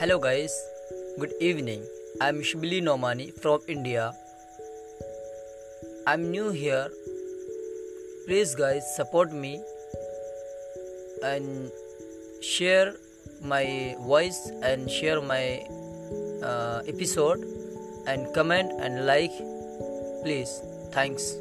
[0.00, 0.52] Hello guys,
[1.18, 1.82] good evening.
[2.22, 4.14] I'm Shibli Nomani from India.
[6.06, 6.88] I'm new here.
[8.24, 9.60] Please guys support me
[11.22, 11.70] and
[12.40, 12.94] share
[13.42, 15.60] my voice and share my
[16.42, 17.44] uh, episode
[18.06, 19.36] and comment and like
[20.24, 21.36] please thanks